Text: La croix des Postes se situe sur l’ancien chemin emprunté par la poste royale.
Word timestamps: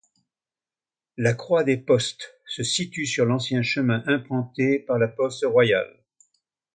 La 1.15 1.35
croix 1.35 1.63
des 1.63 1.77
Postes 1.77 2.33
se 2.47 2.63
situe 2.63 3.05
sur 3.05 3.23
l’ancien 3.23 3.61
chemin 3.61 4.03
emprunté 4.07 4.79
par 4.79 4.97
la 4.97 5.07
poste 5.07 5.45
royale. 5.45 6.01